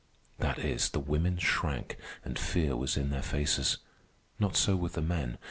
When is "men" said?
5.03-5.37